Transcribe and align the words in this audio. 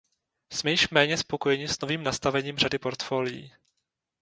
Jsme 0.53 0.71
již 0.71 0.89
méně 0.89 1.17
spokojeni 1.17 1.67
s 1.67 1.81
novým 1.81 2.03
nastavením 2.03 2.57
řady 2.57 2.79
portfolií. 2.79 3.51